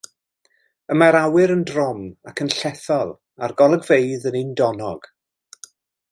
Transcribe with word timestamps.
Y 0.93 0.95
mae'r 1.01 1.15
awyr 1.19 1.51
yn 1.55 1.59
drom 1.73 1.99
ac 2.31 2.41
yn 2.45 2.49
llethol, 2.61 3.13
a'r 3.47 3.53
golygfeydd 3.63 4.25
yn 4.31 4.39
undonog. 4.45 5.11